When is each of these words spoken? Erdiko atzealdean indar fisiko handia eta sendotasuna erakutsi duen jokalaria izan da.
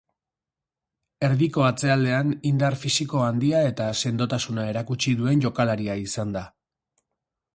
Erdiko 1.27 1.65
atzealdean 1.65 2.31
indar 2.53 2.77
fisiko 2.85 3.21
handia 3.25 3.61
eta 3.73 3.89
sendotasuna 4.05 4.65
erakutsi 4.73 5.13
duen 5.21 5.47
jokalaria 5.47 6.01
izan 6.09 6.35
da. 6.39 6.43